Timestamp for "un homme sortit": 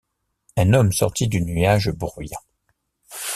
0.57-1.27